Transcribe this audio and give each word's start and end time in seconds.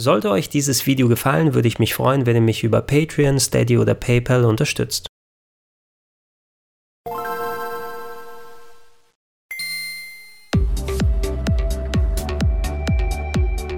Sollte 0.00 0.30
euch 0.30 0.48
dieses 0.48 0.86
Video 0.86 1.08
gefallen, 1.08 1.52
würde 1.52 1.68
ich 1.68 1.78
mich 1.78 1.92
freuen, 1.92 2.24
wenn 2.24 2.34
ihr 2.34 2.40
mich 2.40 2.64
über 2.64 2.80
Patreon, 2.80 3.38
Steady 3.38 3.76
oder 3.76 3.92
PayPal 3.92 4.46
unterstützt. 4.46 5.08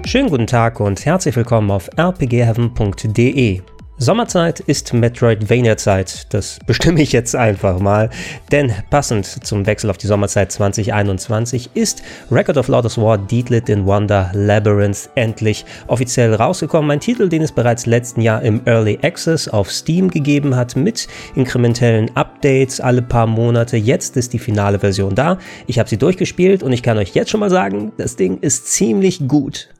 Schönen 0.05 0.29
guten 0.29 0.47
Tag 0.47 0.79
und 0.79 1.05
herzlich 1.05 1.35
willkommen 1.35 1.69
auf 1.69 1.89
rpgheaven.de. 1.99 3.61
Sommerzeit 4.03 4.59
ist 4.59 4.93
Metroidvania-Zeit. 4.93 6.33
Das 6.33 6.59
bestimme 6.67 7.01
ich 7.01 7.13
jetzt 7.13 7.35
einfach 7.35 7.79
mal. 7.79 8.09
Denn 8.51 8.73
passend 8.89 9.25
zum 9.25 9.65
Wechsel 9.65 9.89
auf 9.89 9.97
die 9.97 10.07
Sommerzeit 10.07 10.51
2021 10.51 11.69
ist 11.73 12.03
Record 12.29 12.57
of 12.57 12.67
Lotus 12.67 12.97
War 12.97 13.17
Deedlit 13.17 13.69
in 13.69 13.85
Wonder 13.85 14.29
Labyrinth 14.33 15.09
endlich 15.15 15.65
offiziell 15.87 16.35
rausgekommen. 16.35 16.91
Ein 16.91 16.99
Titel, 16.99 17.29
den 17.29 17.41
es 17.41 17.53
bereits 17.53 17.85
letzten 17.85 18.21
Jahr 18.21 18.41
im 18.41 18.61
Early 18.65 18.99
Access 19.01 19.47
auf 19.47 19.71
Steam 19.71 20.11
gegeben 20.11 20.55
hat 20.55 20.75
mit 20.75 21.07
inkrementellen 21.35 22.15
Updates 22.15 22.81
alle 22.81 23.01
paar 23.01 23.25
Monate. 23.25 23.77
Jetzt 23.77 24.17
ist 24.17 24.33
die 24.33 24.39
finale 24.39 24.79
Version 24.79 25.15
da. 25.15 25.37
Ich 25.65 25.79
habe 25.79 25.87
sie 25.87 25.97
durchgespielt 25.97 26.61
und 26.61 26.73
ich 26.73 26.83
kann 26.83 26.97
euch 26.97 27.15
jetzt 27.15 27.31
schon 27.31 27.39
mal 27.39 27.49
sagen, 27.49 27.93
das 27.97 28.17
Ding 28.17 28.39
ist 28.39 28.67
ziemlich 28.67 29.27
gut. 29.27 29.72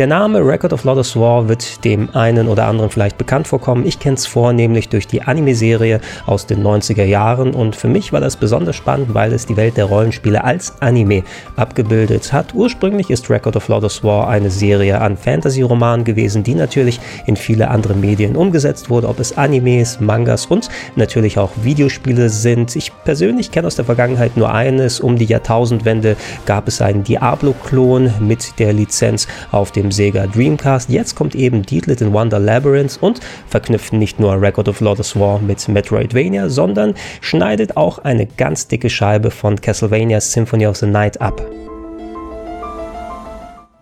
Der 0.00 0.06
Name 0.06 0.42
Record 0.42 0.72
of 0.72 0.84
Lotus 0.84 1.14
War 1.14 1.46
wird 1.46 1.84
dem 1.84 2.08
einen 2.16 2.48
oder 2.48 2.64
anderen 2.64 2.88
vielleicht 2.88 3.18
bekannt 3.18 3.46
vorkommen. 3.46 3.84
Ich 3.84 3.98
kenne 3.98 4.14
es 4.14 4.24
vornehmlich 4.24 4.88
durch 4.88 5.06
die 5.06 5.20
Anime-Serie 5.20 6.00
aus 6.24 6.46
den 6.46 6.64
90er 6.64 7.04
Jahren 7.04 7.52
und 7.52 7.76
für 7.76 7.88
mich 7.88 8.10
war 8.10 8.20
das 8.22 8.36
besonders 8.36 8.76
spannend, 8.76 9.12
weil 9.12 9.34
es 9.34 9.44
die 9.44 9.58
Welt 9.58 9.76
der 9.76 9.84
Rollenspiele 9.84 10.42
als 10.42 10.80
Anime 10.80 11.22
abgebildet 11.54 12.32
hat. 12.32 12.54
Ursprünglich 12.54 13.10
ist 13.10 13.28
Record 13.28 13.56
of 13.56 13.68
Lotus 13.68 14.02
War 14.02 14.26
eine 14.28 14.48
Serie 14.50 15.02
an 15.02 15.18
Fantasy-Romanen 15.18 16.06
gewesen, 16.06 16.44
die 16.44 16.54
natürlich 16.54 16.98
in 17.26 17.36
viele 17.36 17.68
andere 17.68 17.92
Medien 17.92 18.36
umgesetzt 18.36 18.88
wurde, 18.88 19.06
ob 19.06 19.20
es 19.20 19.36
Animes, 19.36 20.00
Mangas 20.00 20.46
und 20.46 20.70
natürlich 20.96 21.36
auch 21.38 21.50
Videospiele 21.62 22.30
sind. 22.30 22.74
Ich 22.74 22.90
persönlich 23.04 23.50
kenne 23.50 23.66
aus 23.66 23.76
der 23.76 23.84
Vergangenheit 23.84 24.38
nur 24.38 24.50
eines. 24.50 24.98
Um 24.98 25.18
die 25.18 25.26
Jahrtausendwende 25.26 26.16
gab 26.46 26.68
es 26.68 26.80
einen 26.80 27.04
Diablo-Klon 27.04 28.14
mit 28.20 28.58
der 28.58 28.72
Lizenz 28.72 29.28
auf 29.52 29.72
dem 29.72 29.89
Sega 29.90 30.26
Dreamcast. 30.26 30.90
Jetzt 30.90 31.14
kommt 31.14 31.34
eben 31.34 31.62
Deedlit 31.62 32.00
in 32.00 32.12
Wonder 32.12 32.38
Labyrinth 32.38 32.98
und 33.00 33.20
verknüpft 33.48 33.92
nicht 33.92 34.20
nur 34.20 34.40
Record 34.40 34.68
of 34.68 34.80
Lotus 34.80 35.18
War 35.18 35.38
mit 35.38 35.68
Metroidvania, 35.68 36.48
sondern 36.48 36.94
schneidet 37.20 37.76
auch 37.76 37.98
eine 37.98 38.26
ganz 38.26 38.68
dicke 38.68 38.90
Scheibe 38.90 39.30
von 39.30 39.60
Castlevania 39.60 40.20
Symphony 40.20 40.66
of 40.66 40.76
the 40.76 40.86
Night 40.86 41.20
ab. 41.20 41.40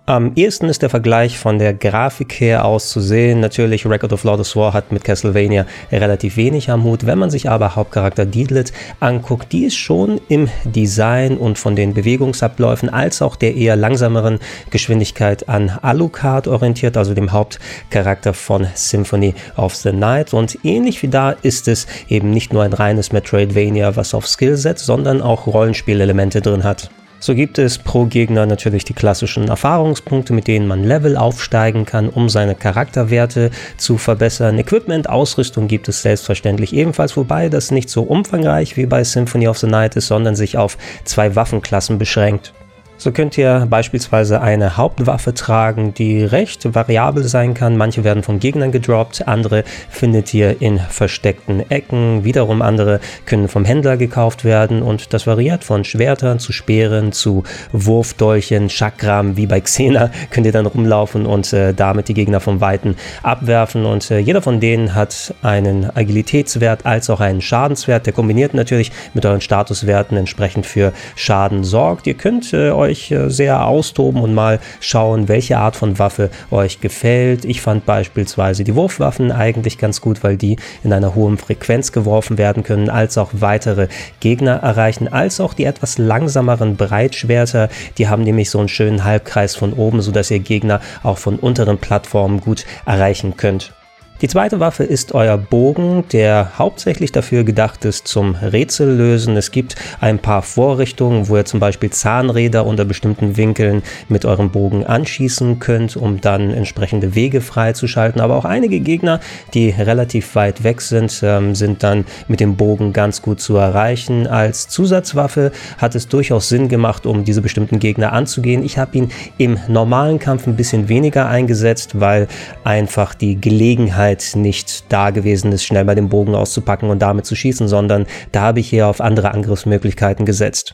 Am 0.08 0.32
ehesten 0.36 0.70
ist 0.70 0.80
der 0.80 0.88
Vergleich 0.88 1.38
von 1.38 1.58
der 1.58 1.74
Grafik 1.74 2.40
her 2.40 2.64
auszusehen. 2.64 3.40
Natürlich, 3.40 3.84
Record 3.84 4.14
of 4.14 4.24
Lotus 4.24 4.56
War 4.56 4.72
hat 4.72 4.90
mit 4.90 5.04
Castlevania 5.04 5.66
relativ 5.92 6.38
wenig 6.38 6.70
am 6.70 6.82
Hut. 6.84 7.04
Wenn 7.04 7.18
man 7.18 7.28
sich 7.28 7.50
aber 7.50 7.76
Hauptcharakter 7.76 8.24
Deedlit 8.24 8.72
anguckt, 9.00 9.52
die 9.52 9.66
ist 9.66 9.76
schon 9.76 10.18
im 10.30 10.48
Design 10.64 11.36
und 11.36 11.58
von 11.58 11.76
den 11.76 11.92
Bewegungsabläufen 11.92 12.88
als 12.88 13.20
auch 13.20 13.36
der 13.36 13.54
eher 13.54 13.76
langsameren 13.76 14.38
Geschwindigkeit 14.70 15.46
an 15.46 15.68
Alucard 15.82 16.48
orientiert, 16.48 16.96
also 16.96 17.12
dem 17.12 17.32
Hauptcharakter 17.32 18.32
von 18.32 18.66
Symphony 18.74 19.34
of 19.58 19.74
the 19.74 19.92
Night. 19.92 20.32
Und 20.32 20.58
ähnlich 20.64 21.02
wie 21.02 21.08
da 21.08 21.32
ist 21.32 21.68
es 21.68 21.86
eben 22.08 22.30
nicht 22.30 22.54
nur 22.54 22.62
ein 22.62 22.72
reines 22.72 23.12
Metroidvania, 23.12 23.94
was 23.94 24.14
auf 24.14 24.26
Skill 24.26 24.56
setzt, 24.56 24.86
sondern 24.86 25.20
auch 25.20 25.46
Rollenspielelemente 25.46 26.40
drin 26.40 26.64
hat. 26.64 26.88
So 27.20 27.34
gibt 27.34 27.58
es 27.58 27.78
pro 27.78 28.04
Gegner 28.04 28.46
natürlich 28.46 28.84
die 28.84 28.92
klassischen 28.92 29.48
Erfahrungspunkte, 29.48 30.32
mit 30.32 30.46
denen 30.46 30.68
man 30.68 30.84
Level 30.84 31.16
aufsteigen 31.16 31.84
kann, 31.84 32.08
um 32.08 32.28
seine 32.28 32.54
Charakterwerte 32.54 33.50
zu 33.76 33.98
verbessern. 33.98 34.58
Equipment, 34.58 35.08
Ausrüstung 35.08 35.66
gibt 35.66 35.88
es 35.88 36.02
selbstverständlich 36.02 36.72
ebenfalls, 36.72 37.16
wobei 37.16 37.48
das 37.48 37.72
nicht 37.72 37.90
so 37.90 38.02
umfangreich 38.02 38.76
wie 38.76 38.86
bei 38.86 39.02
Symphony 39.02 39.48
of 39.48 39.58
the 39.58 39.66
Night 39.66 39.96
ist, 39.96 40.06
sondern 40.06 40.36
sich 40.36 40.56
auf 40.56 40.78
zwei 41.04 41.34
Waffenklassen 41.34 41.98
beschränkt. 41.98 42.52
So 43.00 43.12
könnt 43.12 43.38
ihr 43.38 43.68
beispielsweise 43.70 44.40
eine 44.40 44.76
Hauptwaffe 44.76 45.32
tragen, 45.32 45.94
die 45.94 46.24
recht 46.24 46.74
variabel 46.74 47.22
sein 47.22 47.54
kann. 47.54 47.76
Manche 47.76 48.02
werden 48.02 48.24
von 48.24 48.40
Gegnern 48.40 48.72
gedroppt, 48.72 49.28
andere 49.28 49.62
findet 49.88 50.34
ihr 50.34 50.60
in 50.60 50.80
versteckten 50.80 51.70
Ecken. 51.70 52.24
Wiederum 52.24 52.60
andere 52.60 52.98
können 53.24 53.46
vom 53.46 53.64
Händler 53.64 53.96
gekauft 53.96 54.44
werden 54.44 54.82
und 54.82 55.12
das 55.14 55.28
variiert 55.28 55.62
von 55.62 55.84
Schwertern 55.84 56.40
zu 56.40 56.50
Speeren 56.50 57.12
zu 57.12 57.44
Wurfdolchen, 57.70 58.68
Chakram, 58.68 59.36
wie 59.36 59.46
bei 59.46 59.60
Xena 59.60 60.10
könnt 60.30 60.46
ihr 60.46 60.52
dann 60.52 60.66
rumlaufen 60.66 61.24
und 61.24 61.52
äh, 61.52 61.74
damit 61.74 62.08
die 62.08 62.14
Gegner 62.14 62.40
vom 62.40 62.60
Weiten 62.60 62.96
abwerfen 63.22 63.86
und 63.86 64.10
äh, 64.10 64.18
jeder 64.18 64.42
von 64.42 64.58
denen 64.58 64.96
hat 64.96 65.32
einen 65.42 65.88
Agilitätswert 65.96 66.84
als 66.84 67.10
auch 67.10 67.20
einen 67.20 67.42
Schadenswert, 67.42 68.06
der 68.06 68.12
kombiniert 68.12 68.54
natürlich 68.54 68.90
mit 69.14 69.24
euren 69.24 69.40
Statuswerten 69.40 70.16
entsprechend 70.16 70.66
für 70.66 70.92
Schaden 71.14 71.62
sorgt. 71.62 72.08
Ihr 72.08 72.14
könnt 72.14 72.52
äh, 72.52 72.72
euch 72.72 72.87
äh, 72.88 73.28
sehr 73.28 73.66
austoben 73.66 74.20
und 74.20 74.34
mal 74.34 74.60
schauen, 74.80 75.28
welche 75.28 75.58
Art 75.58 75.76
von 75.76 75.98
Waffe 75.98 76.30
euch 76.50 76.80
gefällt. 76.80 77.44
Ich 77.44 77.60
fand 77.60 77.86
beispielsweise 77.86 78.64
die 78.64 78.74
Wurfwaffen 78.74 79.32
eigentlich 79.32 79.78
ganz 79.78 80.00
gut, 80.00 80.24
weil 80.24 80.36
die 80.36 80.56
in 80.82 80.92
einer 80.92 81.14
hohen 81.14 81.38
Frequenz 81.38 81.92
geworfen 81.92 82.38
werden 82.38 82.62
können, 82.62 82.90
als 82.90 83.18
auch 83.18 83.30
weitere 83.32 83.88
Gegner 84.20 84.56
erreichen, 84.56 85.08
als 85.08 85.40
auch 85.40 85.54
die 85.54 85.64
etwas 85.64 85.98
langsameren 85.98 86.76
Breitschwerter. 86.76 87.68
Die 87.98 88.08
haben 88.08 88.22
nämlich 88.22 88.50
so 88.50 88.58
einen 88.58 88.68
schönen 88.68 89.04
Halbkreis 89.04 89.54
von 89.54 89.72
oben, 89.72 90.00
sodass 90.00 90.30
ihr 90.30 90.40
Gegner 90.40 90.80
auch 91.02 91.18
von 91.18 91.36
unteren 91.36 91.78
Plattformen 91.78 92.40
gut 92.40 92.64
erreichen 92.86 93.36
könnt. 93.36 93.72
Die 94.20 94.26
zweite 94.26 94.58
Waffe 94.58 94.82
ist 94.82 95.14
euer 95.14 95.38
Bogen, 95.38 96.02
der 96.10 96.58
hauptsächlich 96.58 97.12
dafür 97.12 97.44
gedacht 97.44 97.84
ist 97.84 98.08
zum 98.08 98.34
Rätsellösen. 98.34 99.36
Es 99.36 99.52
gibt 99.52 99.76
ein 100.00 100.18
paar 100.18 100.42
Vorrichtungen, 100.42 101.28
wo 101.28 101.36
ihr 101.36 101.44
zum 101.44 101.60
Beispiel 101.60 101.90
Zahnräder 101.90 102.66
unter 102.66 102.84
bestimmten 102.84 103.36
Winkeln 103.36 103.84
mit 104.08 104.24
eurem 104.24 104.50
Bogen 104.50 104.84
anschießen 104.84 105.60
könnt, 105.60 105.96
um 105.96 106.20
dann 106.20 106.50
entsprechende 106.50 107.14
Wege 107.14 107.40
freizuschalten. 107.40 108.20
Aber 108.20 108.34
auch 108.34 108.44
einige 108.44 108.80
Gegner, 108.80 109.20
die 109.54 109.70
relativ 109.70 110.34
weit 110.34 110.64
weg 110.64 110.80
sind, 110.80 111.20
ähm, 111.22 111.54
sind 111.54 111.84
dann 111.84 112.04
mit 112.26 112.40
dem 112.40 112.56
Bogen 112.56 112.92
ganz 112.92 113.22
gut 113.22 113.40
zu 113.40 113.56
erreichen. 113.56 114.26
Als 114.26 114.66
Zusatzwaffe 114.66 115.52
hat 115.78 115.94
es 115.94 116.08
durchaus 116.08 116.48
Sinn 116.48 116.66
gemacht, 116.66 117.06
um 117.06 117.22
diese 117.22 117.40
bestimmten 117.40 117.78
Gegner 117.78 118.12
anzugehen. 118.12 118.64
Ich 118.64 118.78
habe 118.78 118.98
ihn 118.98 119.12
im 119.36 119.58
normalen 119.68 120.18
Kampf 120.18 120.48
ein 120.48 120.56
bisschen 120.56 120.88
weniger 120.88 121.28
eingesetzt, 121.28 122.00
weil 122.00 122.26
einfach 122.64 123.14
die 123.14 123.40
Gelegenheit 123.40 124.07
Gelegenheit 124.08 124.36
nicht 124.36 124.84
da 124.88 125.10
gewesen 125.10 125.52
ist, 125.52 125.64
schnell 125.64 125.84
mal 125.84 125.94
den 125.94 126.08
Bogen 126.08 126.34
auszupacken 126.34 126.90
und 126.90 127.00
damit 127.00 127.26
zu 127.26 127.34
schießen, 127.34 127.68
sondern 127.68 128.06
da 128.32 128.42
habe 128.42 128.60
ich 128.60 128.68
hier 128.68 128.86
auf 128.86 129.00
andere 129.00 129.32
Angriffsmöglichkeiten 129.32 130.24
gesetzt. 130.24 130.72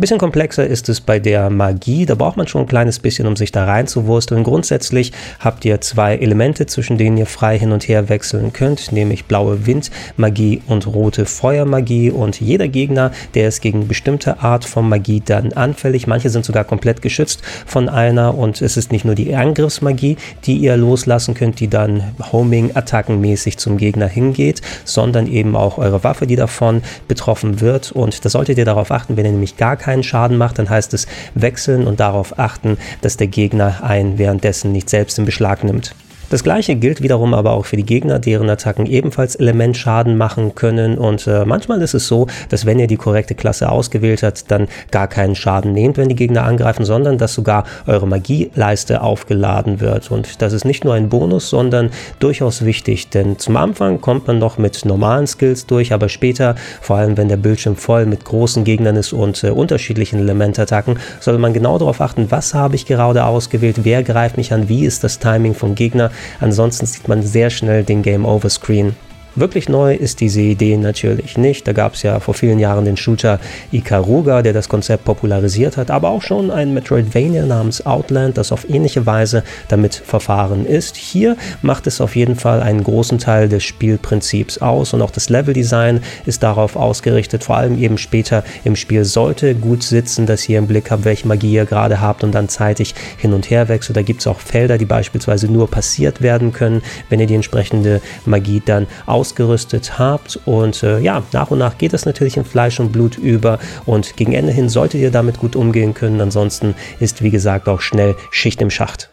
Bisschen 0.00 0.18
komplexer 0.18 0.66
ist 0.66 0.88
es 0.88 1.00
bei 1.00 1.18
der 1.18 1.50
Magie. 1.50 2.06
Da 2.06 2.14
braucht 2.14 2.36
man 2.38 2.48
schon 2.48 2.62
ein 2.62 2.66
kleines 2.66 2.98
bisschen, 2.98 3.26
um 3.26 3.36
sich 3.36 3.52
da 3.52 3.66
reinzuwursteln. 3.66 4.44
Grundsätzlich 4.44 5.12
habt 5.38 5.64
ihr 5.64 5.80
zwei 5.82 6.16
Elemente, 6.16 6.66
zwischen 6.66 6.96
denen 6.96 7.18
ihr 7.18 7.26
frei 7.26 7.58
hin 7.58 7.72
und 7.72 7.86
her 7.86 8.08
wechseln 8.08 8.52
könnt, 8.52 8.92
nämlich 8.92 9.26
blaue 9.26 9.66
Windmagie 9.66 10.62
und 10.66 10.86
rote 10.86 11.26
Feuermagie. 11.26 12.10
Und 12.10 12.40
jeder 12.40 12.68
Gegner, 12.68 13.12
der 13.34 13.48
ist 13.48 13.60
gegen 13.60 13.88
bestimmte 13.88 14.40
Art 14.40 14.64
von 14.64 14.88
Magie 14.88 15.22
dann 15.24 15.52
anfällig. 15.52 16.06
Manche 16.06 16.30
sind 16.30 16.44
sogar 16.44 16.64
komplett 16.64 17.02
geschützt 17.02 17.42
von 17.66 17.88
einer. 17.88 18.38
Und 18.38 18.62
es 18.62 18.78
ist 18.78 18.92
nicht 18.92 19.04
nur 19.04 19.14
die 19.14 19.34
Angriffsmagie, 19.34 20.16
die 20.44 20.56
ihr 20.56 20.76
loslassen 20.78 21.34
könnt, 21.34 21.60
die 21.60 21.68
dann 21.68 22.14
Homing-Attackenmäßig 22.32 23.58
zum 23.58 23.76
Gegner 23.76 24.08
hingeht, 24.08 24.62
sondern 24.84 25.26
eben 25.26 25.56
auch 25.56 25.76
eure 25.76 26.02
Waffe, 26.04 26.26
die 26.26 26.36
davon 26.36 26.82
betroffen 27.06 27.60
wird. 27.60 27.92
Und 27.92 28.24
da 28.24 28.30
solltet 28.30 28.56
ihr 28.56 28.64
darauf 28.64 28.90
achten, 28.90 29.18
wenn 29.18 29.26
ihr 29.26 29.32
nämlich 29.32 29.58
gar 29.58 29.76
keine 29.76 29.89
keinen 29.90 30.04
Schaden 30.04 30.36
macht, 30.36 30.60
dann 30.60 30.70
heißt 30.70 30.94
es 30.94 31.08
wechseln 31.34 31.88
und 31.88 31.98
darauf 31.98 32.38
achten, 32.38 32.78
dass 33.00 33.16
der 33.16 33.26
Gegner 33.26 33.82
einen 33.82 34.18
währenddessen 34.18 34.70
nicht 34.70 34.88
selbst 34.88 35.18
in 35.18 35.24
Beschlag 35.24 35.64
nimmt. 35.64 35.96
Das 36.30 36.44
gleiche 36.44 36.76
gilt 36.76 37.02
wiederum 37.02 37.34
aber 37.34 37.50
auch 37.50 37.66
für 37.66 37.76
die 37.76 37.84
Gegner, 37.84 38.20
deren 38.20 38.48
Attacken 38.48 38.86
ebenfalls 38.86 39.34
Elementschaden 39.34 40.16
machen 40.16 40.54
können. 40.54 40.96
Und 40.96 41.26
äh, 41.26 41.44
manchmal 41.44 41.82
ist 41.82 41.92
es 41.92 42.06
so, 42.06 42.28
dass 42.48 42.66
wenn 42.66 42.78
ihr 42.78 42.86
die 42.86 42.96
korrekte 42.96 43.34
Klasse 43.34 43.68
ausgewählt 43.68 44.22
habt, 44.22 44.48
dann 44.48 44.68
gar 44.92 45.08
keinen 45.08 45.34
Schaden 45.34 45.72
nehmt, 45.72 45.96
wenn 45.96 46.08
die 46.08 46.14
Gegner 46.14 46.44
angreifen, 46.44 46.84
sondern 46.84 47.18
dass 47.18 47.34
sogar 47.34 47.64
eure 47.88 48.06
Magieleiste 48.06 49.02
aufgeladen 49.02 49.80
wird. 49.80 50.12
Und 50.12 50.40
das 50.40 50.52
ist 50.52 50.64
nicht 50.64 50.84
nur 50.84 50.94
ein 50.94 51.08
Bonus, 51.08 51.50
sondern 51.50 51.90
durchaus 52.20 52.64
wichtig, 52.64 53.10
denn 53.10 53.40
zum 53.40 53.56
Anfang 53.56 54.00
kommt 54.00 54.28
man 54.28 54.38
noch 54.38 54.56
mit 54.56 54.84
normalen 54.84 55.26
Skills 55.26 55.66
durch, 55.66 55.92
aber 55.92 56.08
später, 56.08 56.54
vor 56.80 56.96
allem 56.96 57.16
wenn 57.16 57.28
der 57.28 57.38
Bildschirm 57.38 57.74
voll 57.74 58.06
mit 58.06 58.24
großen 58.24 58.62
Gegnern 58.62 58.94
ist 58.94 59.12
und 59.12 59.42
äh, 59.42 59.50
unterschiedlichen 59.50 60.20
Elementattacken, 60.20 61.00
soll 61.18 61.38
man 61.38 61.52
genau 61.52 61.76
darauf 61.76 62.00
achten, 62.00 62.30
was 62.30 62.54
habe 62.54 62.76
ich 62.76 62.86
gerade 62.86 63.24
ausgewählt, 63.24 63.80
wer 63.82 64.04
greift 64.04 64.36
mich 64.36 64.52
an, 64.52 64.68
wie 64.68 64.84
ist 64.84 65.02
das 65.02 65.18
Timing 65.18 65.54
vom 65.54 65.74
Gegner 65.74 66.12
Ansonsten 66.40 66.86
sieht 66.86 67.08
man 67.08 67.22
sehr 67.22 67.50
schnell 67.50 67.84
den 67.84 68.02
Game 68.02 68.24
Over 68.24 68.50
Screen. 68.50 68.96
Wirklich 69.36 69.68
neu 69.68 69.94
ist 69.94 70.20
diese 70.20 70.40
Idee 70.40 70.76
natürlich 70.76 71.38
nicht. 71.38 71.68
Da 71.68 71.72
gab 71.72 71.94
es 71.94 72.02
ja 72.02 72.18
vor 72.18 72.34
vielen 72.34 72.58
Jahren 72.58 72.84
den 72.84 72.96
Shooter 72.96 73.38
Ikaruga, 73.72 74.42
der 74.42 74.52
das 74.52 74.68
Konzept 74.68 75.04
popularisiert 75.04 75.76
hat, 75.76 75.90
aber 75.92 76.08
auch 76.08 76.22
schon 76.22 76.50
ein 76.50 76.74
Metroidvania 76.74 77.46
namens 77.46 77.86
Outland, 77.86 78.38
das 78.38 78.50
auf 78.50 78.68
ähnliche 78.68 79.06
Weise 79.06 79.44
damit 79.68 79.94
verfahren 79.94 80.66
ist. 80.66 80.96
Hier 80.96 81.36
macht 81.62 81.86
es 81.86 82.00
auf 82.00 82.16
jeden 82.16 82.34
Fall 82.34 82.60
einen 82.60 82.82
großen 82.82 83.18
Teil 83.18 83.48
des 83.48 83.62
Spielprinzips 83.62 84.58
aus 84.58 84.94
und 84.94 85.00
auch 85.00 85.12
das 85.12 85.28
Leveldesign 85.28 86.00
ist 86.26 86.42
darauf 86.42 86.74
ausgerichtet, 86.74 87.44
vor 87.44 87.56
allem 87.56 87.78
eben 87.78 87.98
später 87.98 88.42
im 88.64 88.74
Spiel 88.74 89.04
sollte 89.04 89.54
gut 89.54 89.84
sitzen, 89.84 90.26
dass 90.26 90.48
ihr 90.48 90.58
im 90.58 90.66
Blick 90.66 90.90
habt, 90.90 91.04
welche 91.04 91.28
Magie 91.28 91.52
ihr 91.52 91.66
gerade 91.66 92.00
habt 92.00 92.24
und 92.24 92.32
dann 92.34 92.48
zeitig 92.48 92.96
hin 93.16 93.32
und 93.32 93.48
her 93.48 93.68
wechselt. 93.68 93.96
Da 93.96 94.02
gibt 94.02 94.20
es 94.20 94.26
auch 94.26 94.40
Felder, 94.40 94.76
die 94.76 94.86
beispielsweise 94.86 95.46
nur 95.46 95.70
passiert 95.70 96.20
werden 96.20 96.52
können, 96.52 96.82
wenn 97.08 97.20
ihr 97.20 97.26
die 97.26 97.36
entsprechende 97.36 98.00
Magie 98.26 98.60
dann 98.64 98.88
aus 99.06 99.19
ausgerüstet 99.20 99.98
habt. 99.98 100.40
Und 100.46 100.82
äh, 100.82 100.98
ja, 101.00 101.22
nach 101.32 101.50
und 101.50 101.58
nach 101.58 101.76
geht 101.76 101.92
das 101.92 102.06
natürlich 102.06 102.38
in 102.38 102.44
Fleisch 102.44 102.80
und 102.80 102.90
Blut 102.90 103.18
über 103.18 103.58
und 103.84 104.16
gegen 104.16 104.32
Ende 104.32 104.52
hin 104.52 104.68
solltet 104.68 105.00
ihr 105.00 105.10
damit 105.10 105.38
gut 105.38 105.56
umgehen 105.56 105.92
können. 105.92 106.20
Ansonsten 106.20 106.74
ist, 107.00 107.22
wie 107.22 107.30
gesagt, 107.30 107.68
auch 107.68 107.82
schnell 107.82 108.16
Schicht 108.30 108.62
im 108.62 108.70
Schacht. 108.70 109.10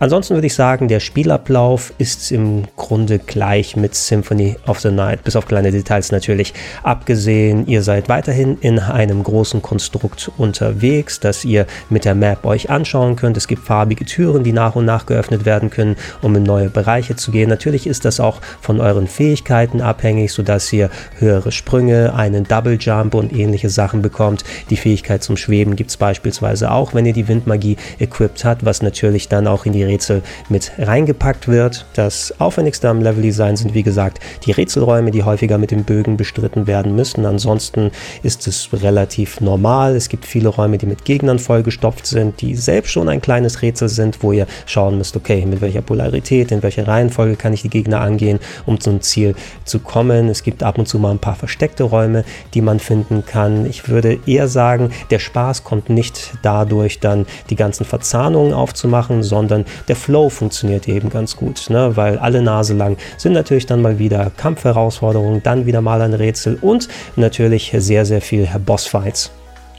Ansonsten 0.00 0.34
würde 0.34 0.46
ich 0.46 0.54
sagen, 0.54 0.86
der 0.86 1.00
Spielablauf 1.00 1.92
ist 1.98 2.30
im 2.30 2.64
Grunde 2.76 3.18
gleich 3.18 3.74
mit 3.74 3.96
Symphony 3.96 4.56
of 4.66 4.78
the 4.78 4.92
Night, 4.92 5.24
bis 5.24 5.34
auf 5.34 5.46
kleine 5.46 5.72
Details 5.72 6.12
natürlich. 6.12 6.54
Abgesehen, 6.84 7.66
ihr 7.66 7.82
seid 7.82 8.08
weiterhin 8.08 8.58
in 8.60 8.78
einem 8.78 9.24
großen 9.24 9.60
Konstrukt 9.60 10.30
unterwegs, 10.36 11.18
das 11.18 11.44
ihr 11.44 11.66
mit 11.90 12.04
der 12.04 12.14
Map 12.14 12.46
euch 12.46 12.70
anschauen 12.70 13.16
könnt. 13.16 13.36
Es 13.36 13.48
gibt 13.48 13.64
farbige 13.64 14.04
Türen, 14.04 14.44
die 14.44 14.52
nach 14.52 14.76
und 14.76 14.84
nach 14.84 15.04
geöffnet 15.04 15.44
werden 15.44 15.68
können, 15.70 15.96
um 16.22 16.36
in 16.36 16.44
neue 16.44 16.70
Bereiche 16.70 17.16
zu 17.16 17.32
gehen. 17.32 17.48
Natürlich 17.48 17.88
ist 17.88 18.04
das 18.04 18.20
auch 18.20 18.40
von 18.60 18.80
euren 18.80 19.08
Fähigkeiten 19.08 19.80
abhängig, 19.80 20.32
sodass 20.32 20.72
ihr 20.72 20.90
höhere 21.18 21.50
Sprünge, 21.50 22.14
einen 22.14 22.44
Double 22.44 22.78
Jump 22.80 23.14
und 23.14 23.32
ähnliche 23.32 23.68
Sachen 23.68 24.00
bekommt. 24.00 24.44
Die 24.70 24.76
Fähigkeit 24.76 25.24
zum 25.24 25.36
Schweben 25.36 25.74
gibt 25.74 25.90
es 25.90 25.96
beispielsweise 25.96 26.70
auch, 26.70 26.94
wenn 26.94 27.04
ihr 27.04 27.12
die 27.12 27.26
Windmagie 27.26 27.76
equipped 27.98 28.44
habt, 28.44 28.64
was 28.64 28.80
natürlich 28.80 29.28
dann 29.28 29.48
auch 29.48 29.66
in 29.66 29.72
die 29.72 29.87
Rätsel 29.88 30.22
mit 30.48 30.70
reingepackt 30.78 31.48
wird. 31.48 31.86
Das 31.94 32.34
aufwendigste 32.38 32.88
am 32.88 33.02
Leveldesign 33.02 33.56
sind 33.56 33.74
wie 33.74 33.82
gesagt 33.82 34.20
die 34.44 34.52
Rätselräume, 34.52 35.10
die 35.10 35.24
häufiger 35.24 35.58
mit 35.58 35.70
den 35.70 35.84
Bögen 35.84 36.16
bestritten 36.16 36.66
werden 36.66 36.94
müssen. 36.94 37.26
Ansonsten 37.26 37.90
ist 38.22 38.46
es 38.46 38.68
relativ 38.72 39.40
normal. 39.40 39.96
Es 39.96 40.08
gibt 40.08 40.26
viele 40.26 40.48
Räume, 40.48 40.78
die 40.78 40.86
mit 40.86 41.04
Gegnern 41.04 41.38
vollgestopft 41.38 42.06
sind, 42.06 42.40
die 42.40 42.54
selbst 42.54 42.92
schon 42.92 43.08
ein 43.08 43.20
kleines 43.20 43.62
Rätsel 43.62 43.88
sind, 43.88 44.22
wo 44.22 44.32
ihr 44.32 44.46
schauen 44.66 44.98
müsst, 44.98 45.16
okay, 45.16 45.44
mit 45.46 45.60
welcher 45.60 45.82
Polarität, 45.82 46.52
in 46.52 46.62
welcher 46.62 46.86
Reihenfolge 46.86 47.36
kann 47.36 47.52
ich 47.52 47.62
die 47.62 47.70
Gegner 47.70 48.00
angehen, 48.00 48.38
um 48.66 48.78
zum 48.78 49.00
Ziel 49.00 49.34
zu 49.64 49.78
kommen. 49.80 50.28
Es 50.28 50.42
gibt 50.42 50.62
ab 50.62 50.78
und 50.78 50.86
zu 50.86 50.98
mal 50.98 51.10
ein 51.10 51.18
paar 51.18 51.36
versteckte 51.36 51.84
Räume, 51.84 52.24
die 52.54 52.60
man 52.60 52.78
finden 52.78 53.24
kann. 53.24 53.66
Ich 53.66 53.88
würde 53.88 54.18
eher 54.26 54.48
sagen, 54.48 54.90
der 55.10 55.18
Spaß 55.18 55.64
kommt 55.64 55.88
nicht 55.88 56.34
dadurch, 56.42 57.00
dann 57.00 57.26
die 57.50 57.56
ganzen 57.56 57.84
Verzahnungen 57.84 58.52
aufzumachen, 58.52 59.22
sondern 59.22 59.64
der 59.86 59.96
Flow 59.96 60.28
funktioniert 60.28 60.88
eben 60.88 61.10
ganz 61.10 61.36
gut, 61.36 61.70
ne? 61.70 61.96
weil 61.96 62.18
alle 62.18 62.42
Nase 62.42 62.74
lang 62.74 62.96
sind 63.16 63.32
natürlich 63.32 63.66
dann 63.66 63.82
mal 63.82 63.98
wieder 63.98 64.32
Kampfherausforderungen, 64.36 65.42
dann 65.42 65.66
wieder 65.66 65.80
mal 65.80 66.02
ein 66.02 66.14
Rätsel 66.14 66.58
und 66.60 66.88
natürlich 67.16 67.74
sehr, 67.76 68.04
sehr 68.04 68.20
viel 68.20 68.48
Bossfights. 68.64 69.30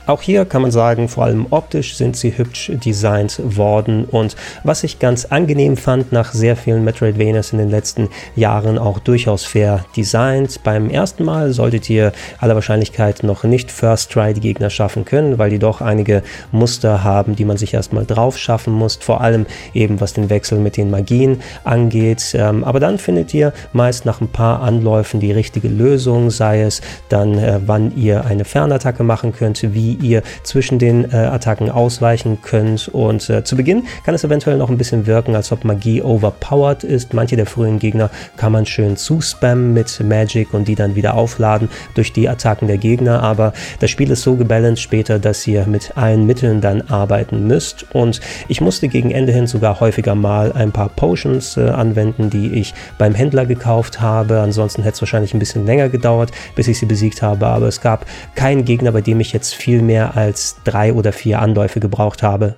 Auch 0.06 0.22
hier 0.22 0.44
kann 0.44 0.62
man 0.62 0.70
sagen, 0.70 1.08
vor 1.08 1.24
allem 1.24 1.46
optisch 1.50 1.96
sind 1.96 2.16
sie 2.16 2.36
hübsch 2.36 2.72
designt 2.74 3.40
worden 3.44 4.04
und 4.04 4.36
was 4.64 4.82
ich 4.84 4.98
ganz 4.98 5.26
angenehm 5.26 5.76
fand 5.76 6.12
nach 6.12 6.32
sehr 6.32 6.56
vielen 6.56 6.84
Metroidvanias 6.84 7.52
in 7.52 7.58
den 7.58 7.70
letzten 7.70 8.08
Jahren 8.34 8.78
auch 8.78 8.98
durchaus 8.98 9.44
fair 9.44 9.84
designt. 9.96 10.60
Beim 10.64 10.90
ersten 10.90 11.24
Mal 11.24 11.52
solltet 11.52 11.88
ihr 11.90 12.12
aller 12.38 12.54
Wahrscheinlichkeit 12.54 13.22
noch 13.22 13.44
nicht 13.44 13.70
First 13.70 14.12
Try 14.12 14.34
die 14.34 14.40
Gegner 14.40 14.70
schaffen 14.70 15.04
können, 15.04 15.38
weil 15.38 15.50
die 15.50 15.58
doch 15.58 15.80
einige 15.80 16.22
Muster 16.52 17.04
haben, 17.04 17.36
die 17.36 17.44
man 17.44 17.56
sich 17.56 17.74
erstmal 17.74 18.06
drauf 18.06 18.38
schaffen 18.38 18.72
muss, 18.72 18.96
vor 18.96 19.20
allem 19.20 19.46
eben 19.74 20.00
was 20.00 20.12
den 20.12 20.30
Wechsel 20.30 20.58
mit 20.58 20.76
den 20.76 20.90
Magien 20.90 21.40
angeht. 21.64 22.34
Ähm, 22.34 22.64
aber 22.64 22.80
dann 22.80 22.98
findet 22.98 23.32
ihr 23.34 23.52
meist 23.72 24.06
nach 24.06 24.20
ein 24.20 24.28
paar 24.28 24.62
Anläufen 24.62 25.20
die 25.20 25.32
richtige 25.32 25.68
Lösung, 25.68 26.30
sei 26.30 26.62
es 26.62 26.80
dann, 27.08 27.38
äh, 27.38 27.60
wann 27.66 27.96
ihr 27.96 28.24
eine 28.24 28.44
Fernattacke 28.44 29.02
machen 29.02 29.32
könnt, 29.32 29.62
wie 29.74 29.89
ihr 29.94 30.22
zwischen 30.42 30.78
den 30.78 31.10
äh, 31.10 31.16
Attacken 31.16 31.70
ausweichen 31.70 32.38
könnt. 32.42 32.88
Und 32.88 33.28
äh, 33.30 33.44
zu 33.44 33.56
Beginn 33.56 33.84
kann 34.04 34.14
es 34.14 34.24
eventuell 34.24 34.56
noch 34.56 34.70
ein 34.70 34.78
bisschen 34.78 35.06
wirken, 35.06 35.34
als 35.34 35.52
ob 35.52 35.64
Magie 35.64 36.02
overpowered 36.02 36.84
ist. 36.84 37.14
Manche 37.14 37.36
der 37.36 37.46
frühen 37.46 37.78
Gegner 37.78 38.10
kann 38.36 38.52
man 38.52 38.66
schön 38.66 38.96
zuspammen 38.96 39.72
mit 39.72 40.00
Magic 40.04 40.54
und 40.54 40.68
die 40.68 40.74
dann 40.74 40.94
wieder 40.94 41.14
aufladen 41.14 41.68
durch 41.94 42.12
die 42.12 42.28
Attacken 42.28 42.68
der 42.68 42.78
Gegner. 42.78 43.22
Aber 43.22 43.52
das 43.80 43.90
Spiel 43.90 44.10
ist 44.10 44.22
so 44.22 44.36
gebalanced 44.36 44.82
später, 44.82 45.18
dass 45.18 45.46
ihr 45.46 45.66
mit 45.66 45.96
allen 45.96 46.26
Mitteln 46.26 46.60
dann 46.60 46.82
arbeiten 46.82 47.46
müsst. 47.46 47.86
Und 47.94 48.20
ich 48.48 48.60
musste 48.60 48.88
gegen 48.88 49.10
Ende 49.10 49.32
hin 49.32 49.46
sogar 49.46 49.80
häufiger 49.80 50.14
mal 50.14 50.52
ein 50.52 50.72
paar 50.72 50.88
Potions 50.88 51.56
äh, 51.56 51.68
anwenden, 51.68 52.30
die 52.30 52.52
ich 52.52 52.74
beim 52.98 53.14
Händler 53.14 53.46
gekauft 53.46 54.00
habe. 54.00 54.40
Ansonsten 54.40 54.82
hätte 54.82 54.94
es 54.94 55.02
wahrscheinlich 55.02 55.34
ein 55.34 55.38
bisschen 55.38 55.66
länger 55.66 55.88
gedauert, 55.88 56.30
bis 56.54 56.68
ich 56.68 56.78
sie 56.78 56.86
besiegt 56.86 57.22
habe. 57.22 57.46
Aber 57.46 57.66
es 57.66 57.80
gab 57.80 58.06
keinen 58.34 58.64
Gegner, 58.64 58.92
bei 58.92 59.00
dem 59.00 59.20
ich 59.20 59.32
jetzt 59.32 59.54
viel 59.54 59.79
mehr 59.82 60.16
mehr 60.16 60.16
als 60.16 60.56
drei 60.64 60.92
oder 60.92 61.12
vier 61.12 61.40
Anläufe 61.40 61.80
gebraucht 61.80 62.22
habe. 62.22 62.56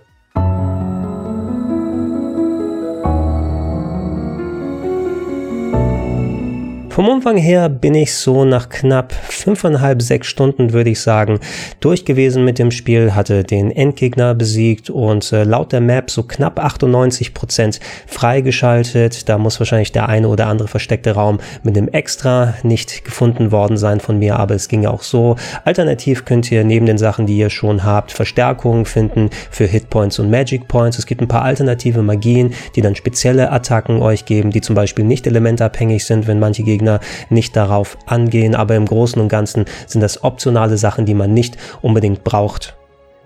Vom 6.93 7.09
Umfang 7.09 7.39
her 7.39 7.71
bin 7.71 7.95
ich 7.95 8.15
so 8.15 8.45
nach 8.45 8.69
knapp 8.69 9.15
fünfeinhalb, 9.15 10.03
sechs 10.03 10.27
Stunden, 10.27 10.75
würde 10.75 10.91
ich 10.91 11.01
sagen, 11.01 11.41
durch 11.81 12.05
gewesen 12.05 12.45
mit 12.45 12.59
dem 12.59 12.71
Spiel, 12.71 13.15
hatte 13.15 13.45
den 13.45 13.71
Endgegner 13.71 14.35
besiegt 14.35 14.91
und 14.91 15.33
äh, 15.33 15.45
laut 15.45 15.73
der 15.73 15.81
Map 15.81 16.11
so 16.11 16.23
knapp 16.23 16.59
98 16.59 17.33
Prozent 17.33 17.81
freigeschaltet. 18.07 19.27
Da 19.31 19.39
muss 19.39 19.59
wahrscheinlich 19.59 19.93
der 19.93 20.11
eine 20.11 20.29
oder 20.29 20.49
andere 20.49 20.69
versteckte 20.69 21.13
Raum 21.13 21.41
mit 21.63 21.77
dem 21.77 21.89
Extra 21.89 22.53
nicht 22.63 23.07
gefunden 23.07 23.53
worden 23.53 23.79
sein 23.79 23.99
von 23.99 24.19
mir, 24.19 24.37
aber 24.37 24.55
es 24.55 24.69
ging 24.69 24.85
auch 24.85 25.03
so. 25.03 25.37
Alternativ 25.65 26.27
könnt 26.27 26.53
ihr 26.53 26.63
neben 26.63 26.85
den 26.85 26.99
Sachen, 26.99 27.25
die 27.25 27.39
ihr 27.39 27.49
schon 27.49 27.85
habt, 27.85 28.13
Verstärkungen 28.13 28.85
finden 28.85 29.31
für 29.51 29.65
Hitpoints 29.65 30.19
und 30.19 30.31
Magic 30.31 30.69
Points. 30.69 30.99
Es 30.99 31.07
gibt 31.07 31.23
ein 31.23 31.29
paar 31.29 31.43
alternative 31.43 32.03
Magien, 32.03 32.53
die 32.77 32.83
dann 32.83 32.97
spezielle 32.97 33.51
Attacken 33.51 34.03
euch 34.03 34.27
geben, 34.27 34.51
die 34.51 34.61
zum 34.61 34.75
Beispiel 34.75 35.07
nicht 35.07 35.27
elementabhängig 35.27 36.05
sind, 36.05 36.27
wenn 36.27 36.39
manche 36.39 36.63
Gegner 36.63 36.82
Gegner 36.83 37.01
nicht 37.31 37.55
darauf 37.57 37.97
angehen, 38.07 38.55
aber 38.55 38.75
im 38.75 38.87
Großen 38.87 39.21
und 39.21 39.29
Ganzen 39.29 39.67
sind 39.87 40.01
das 40.01 40.25
optionale 40.25 40.77
Sachen, 40.77 41.07
die 41.07 41.15
man 41.15 41.33
nicht 41.33 41.57
unbedingt 41.81 42.25
braucht. 42.25 42.77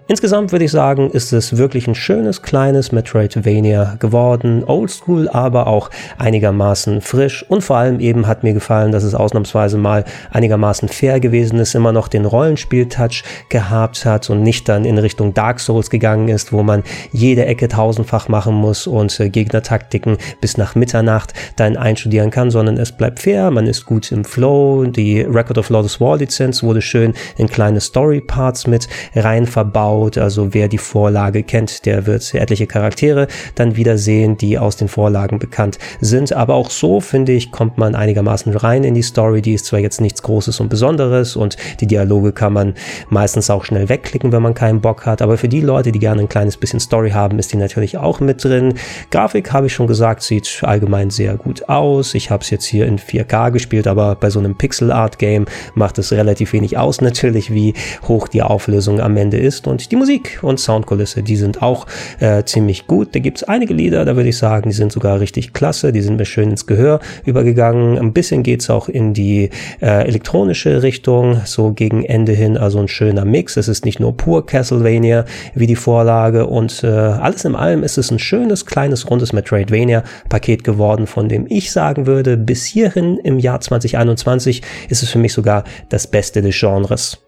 Insgesamt 0.09 0.53
würde 0.53 0.65
ich 0.65 0.71
sagen, 0.71 1.11
ist 1.11 1.33
es 1.33 1.57
wirklich 1.57 1.89
ein 1.89 1.97
schönes 1.97 2.43
kleines 2.43 2.93
Metroidvania 2.93 3.97
geworden. 3.99 4.63
Oldschool, 4.65 5.29
aber 5.29 5.67
auch 5.67 5.91
einigermaßen 6.17 7.01
frisch. 7.01 7.45
Und 7.49 7.65
vor 7.65 7.79
allem 7.79 7.99
eben 7.99 8.29
hat 8.29 8.45
mir 8.45 8.53
gefallen, 8.53 8.93
dass 8.93 9.03
es 9.03 9.17
ausnahmsweise 9.17 9.79
mal 9.79 10.05
einigermaßen 10.31 10.89
fair 10.89 11.19
gewesen 11.19 11.59
ist, 11.59 11.75
immer 11.75 11.91
noch 11.91 12.07
den 12.07 12.25
Rollenspiel-Touch 12.25 13.25
gehabt 13.49 14.05
hat 14.05 14.31
und 14.31 14.45
nicht 14.45 14.69
dann 14.69 14.85
in 14.85 14.97
Richtung 14.99 15.35
Dark 15.35 15.59
Souls 15.59 15.91
gegangen 15.91 16.29
ist, 16.29 16.53
wo 16.53 16.63
man 16.63 16.85
jede 17.11 17.45
Ecke 17.45 17.67
tausendfach 17.67 18.29
machen 18.29 18.55
muss 18.55 18.87
und 18.87 19.19
äh, 19.19 19.29
Gegnertaktiken 19.29 20.19
bis 20.41 20.57
nach 20.57 20.77
Mitternacht 20.77 21.33
dann 21.57 21.77
einstudieren 21.77 22.31
kann, 22.31 22.53
sondern 22.53 22.77
es 22.77 22.93
bleibt 22.93 23.19
fair, 23.19 23.51
man 23.51 23.67
ist 23.67 23.87
gut 23.87 24.13
im 24.13 24.25
Flow. 24.25 24.85
Die 24.85 25.23
Record 25.23 25.59
of 25.59 25.69
Lotus 25.69 26.01
War 26.01 26.17
Lizenz 26.17 26.63
wurde 26.63 26.81
schön 26.81 27.13
in 27.37 27.49
kleine 27.49 27.81
Story-Parts 27.81 28.69
mit 28.69 28.87
rein 29.17 29.47
verbaut 29.47 29.96
aufgebaut. 29.97 30.19
Also 30.19 30.55
wer 30.55 30.69
die 30.69 30.79
Vorlage 30.79 31.43
kennt, 31.43 31.87
der 31.87 32.07
wird 32.07 32.35
etliche 32.35 32.67
Charaktere 32.67 33.26
dann 33.55 33.76
wieder 33.76 33.99
sehen, 33.99 34.37
die 34.37 34.59
aus 34.59 34.76
den 34.76 34.88
Vorlagen 34.88 35.38
bekannt 35.38 35.79
sind. 36.00 36.33
Aber 36.33 36.55
auch 36.55 36.71
so, 36.71 37.00
finde 37.00 37.33
ich, 37.33 37.50
kommt 37.50 37.79
man 37.79 37.95
einigermaßen 37.95 38.55
rein 38.55 38.85
in 38.85 38.95
die 38.95 39.03
Story. 39.03 39.43
Die 39.43 39.55
ist 39.55 39.67
zwar 39.67 39.81
jetzt 39.81 40.00
nichts 40.00 40.23
Großes 40.23 40.61
und 40.61 40.69
Besonderes 40.69 41.37
und 41.37 41.57
die 41.81 41.87
Dialoge 41.87 42.33
kann 42.33 42.53
man 42.53 42.75
meistens 43.09 43.50
auch 43.50 43.65
schnell 43.65 43.88
wegklicken, 43.88 44.33
wenn 44.33 44.43
man 44.43 44.55
keinen 44.55 44.81
Bock 44.81 45.07
hat. 45.07 45.23
Aber 45.23 45.37
für 45.37 45.49
die 45.49 45.61
Leute, 45.61 45.93
die 45.93 45.99
gerne 45.99 46.23
ein 46.23 46.29
kleines 46.29 46.57
bisschen 46.57 46.81
Story 46.81 47.11
haben, 47.11 47.38
ist 47.38 47.53
die 47.53 47.57
natürlich 47.57 47.99
auch 47.99 48.21
mit 48.21 48.45
drin. 48.45 48.75
Grafik, 49.11 49.53
habe 49.53 49.67
ich 49.67 49.75
schon 49.75 49.87
gesagt, 49.87 50.23
sieht 50.23 50.61
allgemein 50.62 51.11
sehr 51.11 51.37
gut 51.37 51.69
aus. 51.69 52.15
Ich 52.15 52.31
habe 52.31 52.43
es 52.43 52.50
jetzt 52.50 52.65
hier 52.65 52.87
in 52.87 52.99
4K 52.99 53.50
gespielt, 53.50 53.87
aber 53.87 54.15
bei 54.15 54.31
so 54.31 54.38
einem 54.38 54.57
Pixel 54.57 54.93
Art 54.93 55.19
Game 55.19 55.47
macht 55.75 55.99
es 55.99 56.12
relativ 56.12 56.53
wenig 56.53 56.76
aus 56.76 57.00
natürlich, 57.07 57.53
wie 57.53 57.75
hoch 58.07 58.29
die 58.29 58.43
Auflösung 58.43 59.00
am 59.00 59.17
Ende 59.17 59.38
ist. 59.38 59.67
Und 59.67 59.86
Die 59.88 59.97
Musik 59.97 60.40
und 60.43 60.59
Soundkulisse, 60.59 61.23
die 61.23 61.37
sind 61.37 61.62
auch 61.62 61.87
äh, 62.19 62.43
ziemlich 62.45 62.87
gut. 62.87 63.14
Da 63.14 63.21
gibt 63.21 63.38
es 63.38 63.45
einige 63.45 63.75
Lieder, 63.75 64.05
da 64.05 64.16
würde 64.16 64.28
ich 64.28 64.37
sagen, 64.37 64.69
die 64.69 64.75
sind 64.75 64.93
sogar 64.93 65.21
richtig 65.21 65.52
klasse, 65.52 65.93
die 65.93 66.00
sind 66.00 66.16
mir 66.16 66.25
schön 66.25 66.50
ins 66.50 66.66
Gehör 66.66 67.00
übergegangen. 67.25 67.99
Ein 67.99 68.12
bisschen 68.12 68.43
geht 68.43 68.62
es 68.62 68.71
auch 68.71 68.88
in 68.88 69.14
die 69.14 69.50
äh, 69.81 70.07
elektronische 70.07 70.83
Richtung, 70.83 71.40
so 71.45 71.73
gegen 71.73 72.05
Ende 72.05 72.33
hin, 72.33 72.57
also 72.57 72.78
ein 72.78 72.88
schöner 72.88 73.25
Mix. 73.25 73.57
Es 73.57 73.69
ist 73.69 73.85
nicht 73.85 74.00
nur 74.00 74.16
pur 74.16 74.45
Castlevania 74.45 75.25
wie 75.55 75.66
die 75.66 75.76
Vorlage 75.76 76.47
und 76.47 76.83
äh, 76.83 76.87
alles 76.88 77.45
in 77.45 77.55
allem 77.55 77.83
ist 77.83 77.99
es 77.99 78.11
ein 78.11 78.19
schönes, 78.19 78.66
kleines, 78.66 79.09
rundes 79.11 79.33
Metroidvania-Paket 79.33 80.64
geworden, 80.64 81.07
von 81.07 81.28
dem 81.28 81.47
ich 81.49 81.71
sagen 81.71 82.07
würde, 82.07 82.37
bis 82.37 82.64
hierhin 82.64 83.19
im 83.19 83.38
Jahr 83.38 83.61
2021 83.61 84.62
ist 84.88 85.02
es 85.02 85.11
für 85.11 85.19
mich 85.19 85.33
sogar 85.33 85.64
das 85.88 86.07
Beste 86.07 86.43
des 86.43 86.59
Genres. 86.59 87.19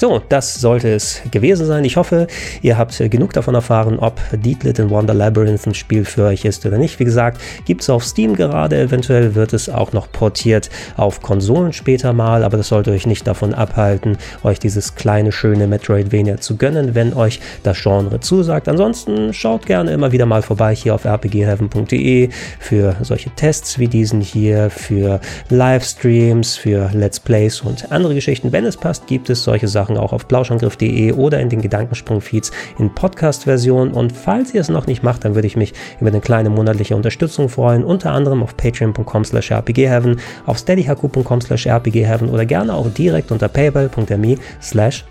So, 0.00 0.18
das 0.30 0.54
sollte 0.54 0.88
es 0.88 1.20
gewesen 1.30 1.66
sein. 1.66 1.84
Ich 1.84 1.98
hoffe, 1.98 2.26
ihr 2.62 2.78
habt 2.78 2.96
genug 3.10 3.34
davon 3.34 3.54
erfahren, 3.54 3.98
ob 3.98 4.18
Deedlit 4.32 4.78
in 4.78 4.88
Wonder 4.88 5.12
Labyrinth 5.12 5.66
ein 5.66 5.74
Spiel 5.74 6.06
für 6.06 6.24
euch 6.24 6.46
ist 6.46 6.64
oder 6.64 6.78
nicht. 6.78 6.98
Wie 7.00 7.04
gesagt, 7.04 7.38
gibt 7.66 7.82
es 7.82 7.90
auf 7.90 8.02
Steam 8.02 8.34
gerade. 8.34 8.80
Eventuell 8.80 9.34
wird 9.34 9.52
es 9.52 9.68
auch 9.68 9.92
noch 9.92 10.10
portiert 10.10 10.70
auf 10.96 11.20
Konsolen 11.20 11.74
später 11.74 12.14
mal, 12.14 12.44
aber 12.44 12.56
das 12.56 12.68
sollte 12.68 12.92
euch 12.92 13.06
nicht 13.06 13.26
davon 13.26 13.52
abhalten, 13.52 14.16
euch 14.42 14.58
dieses 14.58 14.94
kleine, 14.94 15.32
schöne 15.32 15.66
Metroidvania 15.66 16.38
zu 16.38 16.56
gönnen, 16.56 16.94
wenn 16.94 17.12
euch 17.12 17.38
das 17.62 17.78
Genre 17.82 18.20
zusagt. 18.20 18.70
Ansonsten 18.70 19.34
schaut 19.34 19.66
gerne 19.66 19.90
immer 19.90 20.12
wieder 20.12 20.24
mal 20.24 20.40
vorbei 20.40 20.74
hier 20.74 20.94
auf 20.94 21.04
rpgheaven.de 21.04 22.30
für 22.58 22.96
solche 23.02 23.28
Tests 23.34 23.78
wie 23.78 23.88
diesen 23.88 24.22
hier, 24.22 24.70
für 24.70 25.20
Livestreams, 25.50 26.56
für 26.56 26.88
Let's 26.94 27.20
Plays 27.20 27.60
und 27.60 27.92
andere 27.92 28.14
Geschichten. 28.14 28.50
Wenn 28.50 28.64
es 28.64 28.78
passt, 28.78 29.06
gibt 29.06 29.28
es 29.28 29.44
solche 29.44 29.68
Sachen 29.68 29.89
Sachen 29.90 29.98
auch 29.98 30.12
auf 30.12 30.28
plauschangriff.de 30.28 31.12
oder 31.12 31.40
in 31.40 31.48
den 31.48 31.60
Gedankensprung-Feeds 31.60 32.50
in 32.78 32.94
Podcast-Version. 32.94 33.92
Und 33.92 34.12
falls 34.12 34.54
ihr 34.54 34.60
es 34.60 34.68
noch 34.68 34.86
nicht 34.86 35.02
macht, 35.02 35.24
dann 35.24 35.34
würde 35.34 35.46
ich 35.46 35.56
mich 35.56 35.72
über 36.00 36.10
eine 36.10 36.20
kleine 36.20 36.50
monatliche 36.50 36.96
Unterstützung 36.96 37.48
freuen, 37.48 37.84
unter 37.84 38.12
anderem 38.12 38.42
auf 38.42 38.56
patreon.com 38.56 39.24
slash 39.24 39.50
rpgheaven, 39.50 40.20
auf 40.46 40.58
steadyhq.com 40.58 41.40
slash 41.40 41.66
rpgheaven 41.66 42.28
oder 42.28 42.46
gerne 42.46 42.74
auch 42.74 42.88
direkt 42.90 43.32
unter 43.32 43.48
paypal.me 43.48 44.36
slash 44.62 45.04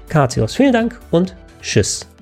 Vielen 0.56 0.74
Dank 0.74 1.00
und 1.12 1.36
tschüss. 1.62 2.19